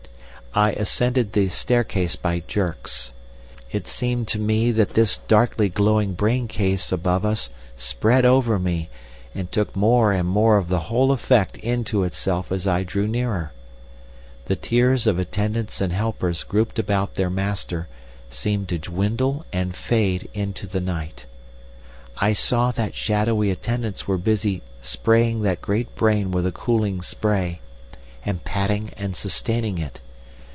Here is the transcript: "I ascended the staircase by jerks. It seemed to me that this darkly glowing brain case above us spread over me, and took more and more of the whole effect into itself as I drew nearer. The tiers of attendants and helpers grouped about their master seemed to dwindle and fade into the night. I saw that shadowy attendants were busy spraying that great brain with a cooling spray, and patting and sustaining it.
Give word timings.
"I 0.53 0.71
ascended 0.73 1.31
the 1.31 1.47
staircase 1.47 2.17
by 2.17 2.41
jerks. 2.45 3.13
It 3.71 3.87
seemed 3.87 4.27
to 4.27 4.37
me 4.37 4.73
that 4.73 4.95
this 4.95 5.19
darkly 5.19 5.69
glowing 5.69 6.11
brain 6.13 6.49
case 6.49 6.91
above 6.91 7.23
us 7.23 7.49
spread 7.77 8.25
over 8.25 8.59
me, 8.59 8.89
and 9.33 9.49
took 9.49 9.73
more 9.77 10.11
and 10.11 10.27
more 10.27 10.57
of 10.57 10.67
the 10.67 10.81
whole 10.91 11.13
effect 11.13 11.55
into 11.59 12.03
itself 12.03 12.51
as 12.51 12.67
I 12.67 12.83
drew 12.83 13.07
nearer. 13.07 13.53
The 14.47 14.57
tiers 14.57 15.07
of 15.07 15.17
attendants 15.19 15.79
and 15.79 15.93
helpers 15.93 16.43
grouped 16.43 16.77
about 16.77 17.13
their 17.15 17.29
master 17.29 17.87
seemed 18.29 18.67
to 18.69 18.77
dwindle 18.77 19.45
and 19.53 19.73
fade 19.73 20.29
into 20.33 20.67
the 20.67 20.81
night. 20.81 21.27
I 22.17 22.33
saw 22.33 22.71
that 22.71 22.93
shadowy 22.93 23.51
attendants 23.51 24.05
were 24.05 24.17
busy 24.17 24.63
spraying 24.81 25.43
that 25.43 25.61
great 25.61 25.95
brain 25.95 26.29
with 26.29 26.45
a 26.45 26.51
cooling 26.51 27.01
spray, 27.01 27.61
and 28.25 28.43
patting 28.43 28.91
and 28.97 29.15
sustaining 29.15 29.77
it. 29.77 30.01